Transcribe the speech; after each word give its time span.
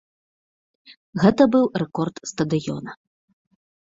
Гэта 1.23 1.41
быў 1.55 1.65
рэкорд 1.83 2.15
стадыёна. 2.31 2.91